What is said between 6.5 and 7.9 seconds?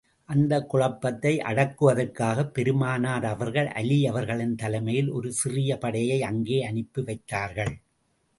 அனுப்பி வைத்தார்கள்.